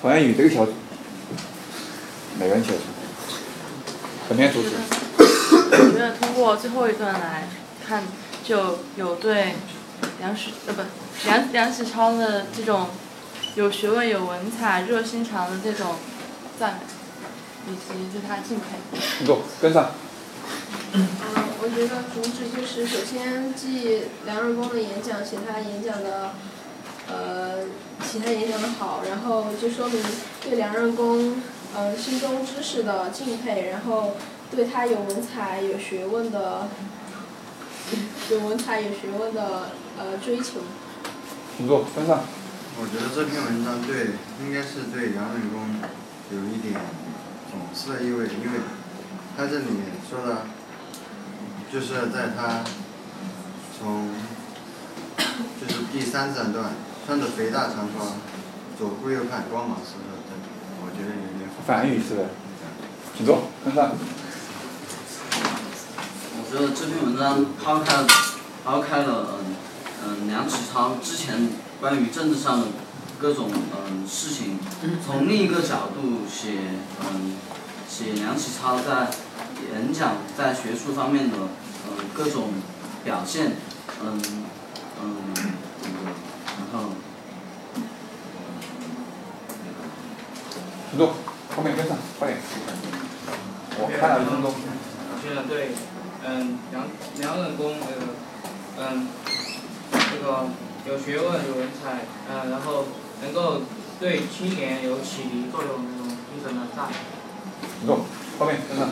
[0.00, 0.72] 方言语这个小组，
[2.38, 2.82] 每个人写出，
[4.28, 4.68] 本篇主旨。
[5.18, 7.48] 我觉得通过最后一段来
[7.84, 8.04] 看，
[8.44, 9.56] 就有对
[10.20, 10.82] 梁实呃不
[11.26, 12.90] 梁梁启超的这种
[13.56, 15.96] 有学问、有文采、热心肠的这种
[16.60, 16.78] 赞
[17.66, 18.64] 美，以及对他敬佩。
[19.18, 19.90] 你给我跟上。
[20.92, 21.08] 嗯，
[21.60, 26.34] 我觉得主旨就是首先记梁任公的演讲，写他演讲的，
[27.08, 27.64] 呃，
[28.04, 30.02] 其他演讲的好，然后就说明
[30.42, 31.42] 对梁任公，
[31.74, 34.14] 呃，心中知识的敬佩，然后
[34.50, 36.68] 对他有文采、有学问的，
[38.30, 40.60] 有文采、有学问的呃追求。
[41.56, 42.20] 请坐，跟上。
[42.80, 44.10] 我觉得这篇文章对，
[44.44, 45.80] 应该是对梁任公
[46.30, 46.74] 有一点
[47.50, 48.60] 讽刺的意味，因为
[49.36, 49.66] 他这里
[50.08, 50.46] 说的。
[51.70, 52.64] 就是在他
[53.78, 54.08] 从
[55.60, 56.70] 就是第三三段，
[57.08, 58.04] 穿着肥大长袍，
[58.78, 60.00] 左顾右盼，光芒四射，
[60.82, 62.28] 我觉得有点反语是的，
[63.16, 63.44] 请坐。
[66.36, 68.04] 我觉得这篇文章抛开
[68.62, 69.56] 抛开了嗯
[70.04, 71.48] 嗯梁启超之前
[71.80, 72.66] 关于政治上的
[73.18, 74.58] 各种嗯事情，
[75.02, 76.58] 从另一个角度写
[77.00, 77.38] 嗯
[77.88, 79.08] 写梁启超在。
[79.72, 82.50] 演讲在学术方面的嗯各种
[83.02, 83.56] 表现，
[84.00, 84.20] 嗯
[85.02, 85.16] 嗯
[86.70, 86.90] 然后，
[90.90, 91.14] 请坐，
[91.56, 92.38] 后面跟上，快点。
[93.80, 94.52] 我看了一分钟。
[95.22, 95.70] 现在对，
[96.26, 96.84] 嗯梁
[97.18, 97.92] 梁任公那个
[98.78, 99.08] 嗯
[99.90, 100.46] 这个
[100.86, 102.84] 有学问有文采，嗯然后
[103.22, 103.62] 能够
[103.98, 106.88] 对青年有启迪作用那种精神的赞。
[107.78, 108.04] 请坐，
[108.38, 108.88] 后面跟上。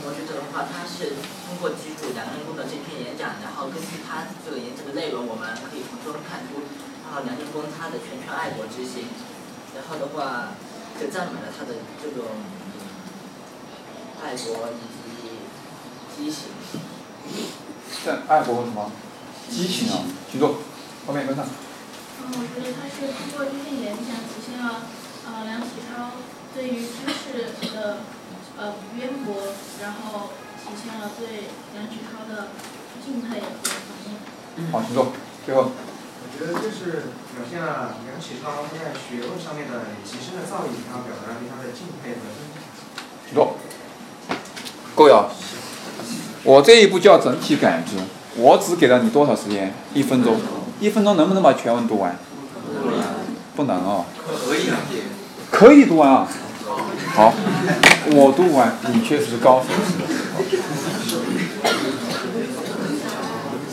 [0.00, 1.12] 我觉得的话，他是
[1.44, 6.64] 通过记住梁任公的这篇演讲，然后根据他这个演讲的内容，我们可以从中看出，
[7.04, 9.12] 然后梁任公他的拳拳爱国之心，
[9.76, 10.56] 然后的话，
[10.96, 12.24] 就赞美了他的这种
[14.24, 15.44] 爱国以及
[16.16, 16.48] 激情。
[18.06, 18.90] 在爱国什么？
[19.50, 20.00] 激情啊！
[20.32, 20.56] 请坐，
[21.06, 21.44] 后面跟上。
[21.44, 24.88] 嗯，我觉得他是通过这篇演讲，体现了
[25.26, 26.16] 呃梁启超
[26.54, 27.98] 对于知识的。
[28.60, 30.30] 呃，渊博，然后
[30.68, 32.52] 体现了对梁启超的
[33.04, 34.20] 敬佩和怀念。
[34.70, 35.12] 好，请坐。
[35.44, 35.72] 最后。
[36.20, 42.60] 我觉得这是表现了梁启超在学问上面的极深的造诣，然后表达了对他的敬佩和尊敬。
[43.26, 43.56] 请坐。
[44.94, 45.26] 各位啊，
[46.44, 47.96] 我这一步叫整体感知，
[48.36, 49.72] 我只给了你多少时间？
[49.94, 50.36] 一分钟。
[50.80, 52.16] 一分钟能不能把全文读完？
[53.56, 54.04] 不能啊。
[54.26, 54.68] 可以。
[55.50, 56.28] 可以读完啊。
[57.14, 57.32] 好，
[58.12, 59.66] 我读完，你确实是高手。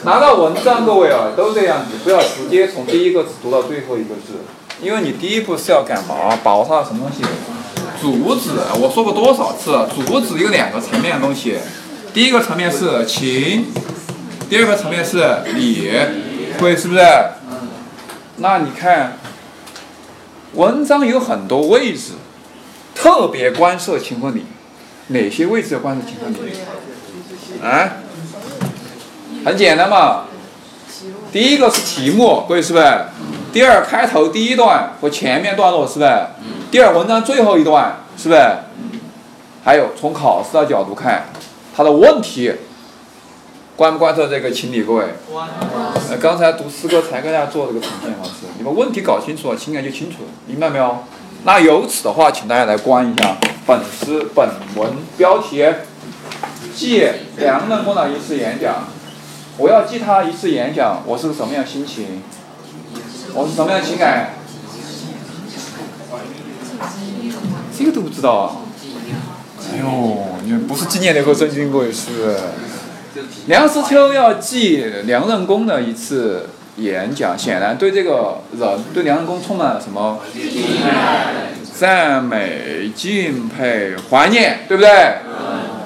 [0.04, 4.40] 拿到文章，各位啊，都这样子，不要直接从第一个字读到最后一个字，
[4.80, 6.38] 因为你第一步是要干嘛？
[6.42, 7.22] 保它什么东西？
[8.00, 8.50] 主旨，
[8.80, 9.72] 我说过多少次？
[9.94, 11.58] 主旨有两个层面的东西，
[12.14, 13.66] 第一个层面是情，
[14.48, 15.18] 第二个层面是
[15.54, 15.90] 理，
[16.58, 17.00] 各位是不是？
[18.36, 19.18] 那你看，
[20.54, 22.12] 文章有很多位置。
[22.92, 24.44] 特别关涉情和理，
[25.06, 26.52] 哪些位置要关涉情和理？
[27.62, 27.96] 啊？
[29.44, 30.24] 很简单嘛。
[31.32, 32.84] 第一个是题目，各位是不是？
[33.52, 36.26] 第二，开头第一段和前面段落是不是？
[36.70, 38.40] 第二，文章最后一段是不是？
[39.64, 41.24] 还有从考试的角度看，
[41.74, 42.52] 他的问题
[43.76, 44.82] 关不关涉这个情理？
[44.82, 45.04] 各位？
[46.10, 51.04] 呃，刚才读诗歌才跟大家做这个呈现方式，你把问题搞清楚了，情感就清楚了，明白没有？
[51.44, 53.36] 那由此的话，请大家来观一下
[53.66, 55.64] 本诗本文标题，
[56.74, 58.84] 借梁任公的一次演讲。
[59.60, 62.22] 我要记他一次演讲，我是个什么样心情？
[63.34, 64.30] 我是什么样情感？
[67.76, 68.56] 这个都不知道啊！
[69.72, 72.36] 哎呦，你不是纪念那个真经过一次。
[73.46, 76.48] 梁实秋要记梁任公的一次。
[76.76, 80.18] 演讲显然对这个人，对梁任公充满了什么？
[81.78, 84.90] 赞美、敬佩、怀念，对不对？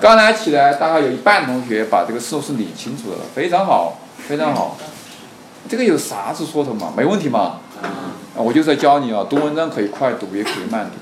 [0.04, 4.76] 刚才起来大概有一半同学把这个事是理清楚了，非常好，非常好。
[5.66, 6.92] 这个有啥子说头嘛？
[6.94, 7.60] 没问题嘛？
[7.80, 10.98] 啊，我就是在教你啊，读文章可以快读，也可以慢读。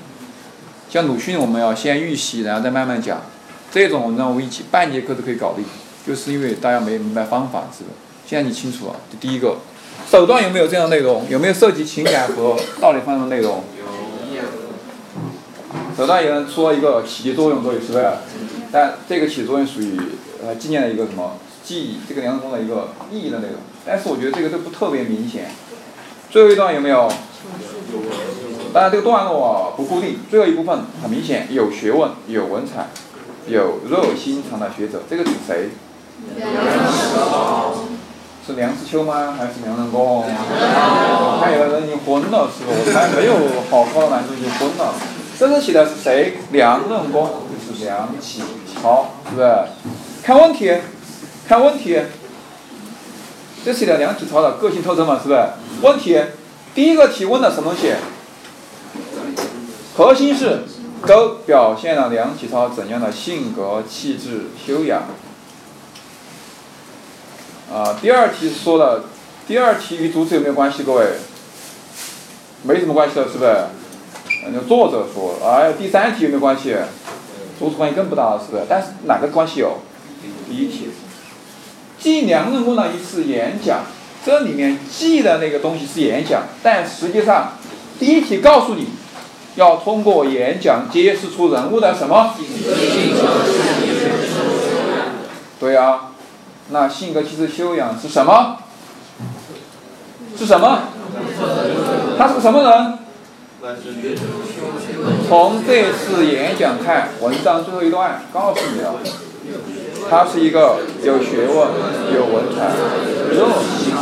[0.89, 3.19] 像鲁迅，我们要先预习，然后再慢慢讲。
[3.73, 5.65] 这种文章我们一起半节课都可以搞定，
[6.07, 7.89] 就是因为大家没明白方法，是吧？
[8.25, 9.57] 现在你清楚了，这第一个。
[10.09, 11.25] 手段有没有这样内容？
[11.29, 13.65] 有没有涉及情感和道理方面的内容？
[13.75, 14.43] 有。
[15.97, 18.05] 手段也能说一个起作用，作用是不是？
[18.73, 19.97] 但这个起作用属于
[20.43, 21.37] 呃纪念的一个什么？
[21.63, 23.55] 记忆这个梁任公的一个意义的内容。
[23.85, 25.51] 但是我觉得这个都不特别明显。
[26.29, 27.07] 最后一段有没有？
[28.73, 32.87] 当然这个段落啊不固定，最后一部分很明显有学问、有文采、
[33.47, 35.69] 有热心肠的学者，这个指谁？
[38.45, 39.35] 是梁实秋吗？
[39.37, 40.23] 还是梁任公？
[40.25, 42.71] 我看有的人已经昏了，是不？
[42.71, 43.33] 我看没有
[43.69, 44.93] 好高的难度就昏了。
[45.37, 46.39] 这个写的是谁？
[46.51, 47.29] 梁任公，
[47.67, 48.41] 就是梁启
[48.83, 49.49] 好，是不是？
[50.21, 50.77] 看问题，
[51.47, 52.01] 看问题。
[53.63, 55.41] 这写的梁启超的个性特征嘛，是不是？
[55.81, 56.21] 问题，
[56.75, 57.93] 第一个提问的什么东西？
[59.95, 60.63] 核心是
[61.07, 65.03] 都表现了梁启超怎样的性格、气质、修养。
[67.73, 69.05] 啊，第二题说了，
[69.47, 70.83] 第二题与主旨有没有关系？
[70.83, 71.05] 各位，
[72.63, 73.55] 没什么关系的，是不是？
[74.51, 76.75] 那作者说，哎，第三题有没有关系？
[77.59, 78.63] 主旨关系更不大了，是不是？
[78.69, 79.77] 但是哪个关系有？
[80.49, 80.89] 第一题，
[81.99, 83.81] 记梁任公的一次演讲，
[84.25, 87.53] 这里面记的那个东西是演讲，但实际上
[87.99, 88.87] 第一题告诉你，
[89.55, 92.33] 要通过演讲揭示出人物的什么？
[95.59, 96.09] 对呀。
[96.69, 98.57] 那性格、其实、修养是什么？
[100.37, 100.83] 是什么？
[102.17, 102.99] 他是个什么人？
[105.29, 108.95] 从这次演讲看，文章最后一段告诉你了，
[110.09, 111.55] 他是一个有学问、
[112.13, 112.73] 有文采、
[113.31, 114.01] 热心的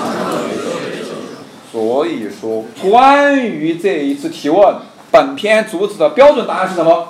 [0.50, 0.58] 学
[1.04, 1.10] 者。
[1.72, 4.78] 所以说，关于这一次提问，
[5.12, 7.10] 本篇主旨的标准答案是什么？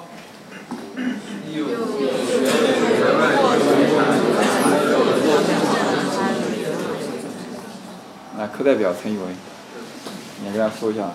[8.37, 9.27] 来，课代表陈宇文，
[10.43, 11.11] 你给大家说一下，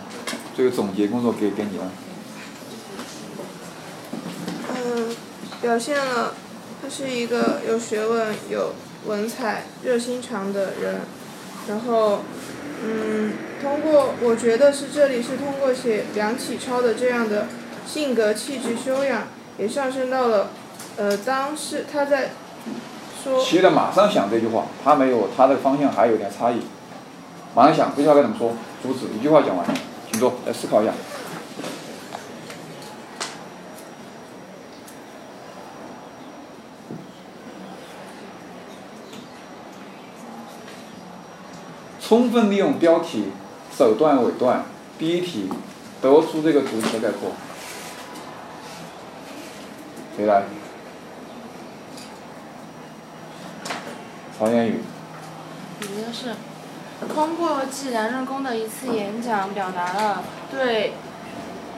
[0.57, 1.85] 这个总结工作给给你了。
[4.71, 5.15] 嗯，
[5.61, 6.35] 表现了
[6.81, 8.73] 他是一个有学问、有
[9.07, 11.01] 文采、热心肠的人。
[11.69, 12.21] 然后，
[12.83, 17.49] 嗯，通过我觉得是这里是通过写梁启超的这样的
[17.87, 19.25] 性格、气质、修养，
[19.59, 20.51] 也上升到了，
[20.97, 22.31] 呃，当时他在
[23.23, 23.45] 说。
[23.45, 26.61] 写的马上想这句话，他没有他的方向还有点差异。
[27.55, 28.53] 马上想，这句话该怎么说？
[28.83, 29.67] 主旨一句话讲完，
[30.17, 30.93] 请坐，来思考一下。
[42.01, 43.31] 充分利用标题、
[43.77, 44.65] 首段、尾段、
[44.99, 45.51] 第一题，
[46.01, 47.33] 得出这个主题的概括。
[50.17, 50.45] 谁来？
[54.39, 54.81] 曹彦宇。
[55.81, 56.35] 我觉得是。
[57.15, 60.95] 通过记梁任公的一次演讲，表达了对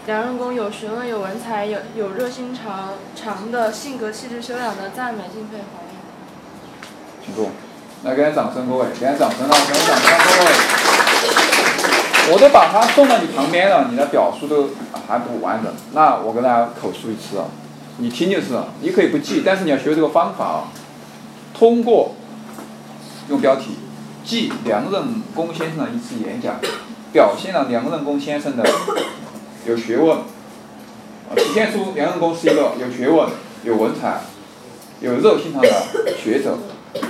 [0.06, 5.98] 梁任公有学问、有文采、有有热心肠肠的性格、气质、修养的赞美、敬佩、怀念。
[7.24, 7.50] 请坐，
[8.04, 9.56] 来给点掌声，各位，给点掌声啊！
[9.66, 10.50] 给点掌声，各位。
[12.30, 14.70] 我都把它送到你旁边了，你的表述都
[15.08, 17.46] 还不完整，那我跟大家口述一次啊，
[17.96, 20.70] 你听就是了，你可以不记，但是你要学这个方法啊。
[21.52, 22.14] 通过
[23.30, 23.78] 用标题。
[24.28, 26.60] 记梁任公先生的一次演讲，
[27.14, 28.62] 表现了梁任公先生的
[29.66, 30.18] 有学问，
[31.34, 33.30] 体现出梁任公是一个有学问、
[33.64, 34.20] 有文采、
[35.00, 35.68] 有热心肠的
[36.22, 36.58] 学者，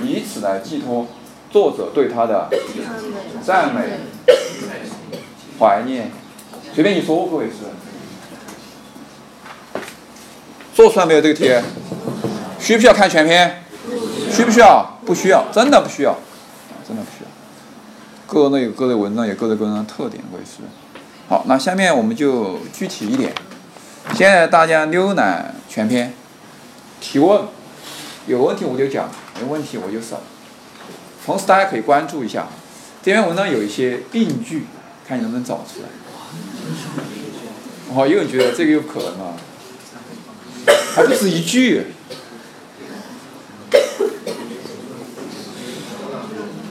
[0.01, 1.07] 以此来寄托
[1.51, 2.49] 作者对他的
[3.43, 3.81] 赞美、
[5.59, 6.11] 怀念。
[6.73, 7.55] 随便你说，各位是
[10.73, 11.53] 做出来没有这个题？
[12.57, 13.65] 需不需要看全篇？
[14.31, 14.97] 需不需要？
[15.05, 16.17] 不需要，真的不需要。
[16.89, 17.29] 真的不需要，
[18.25, 20.63] 各类有各类文章，有各类文章的特点，我也是。
[21.27, 23.31] 好，那下面我们就具体一点。
[24.15, 26.11] 现在大家浏览全篇，
[26.99, 27.43] 提问，
[28.25, 29.07] 有问题我就讲，
[29.39, 30.17] 没问题我就省。
[31.23, 32.47] 同时大家可以关注一下，
[33.03, 34.65] 这篇文章有一些病句，
[35.07, 35.89] 看你能不能找出来。
[37.93, 39.37] 哦，有人觉得这个有可能啊，
[40.95, 41.85] 还不止一句。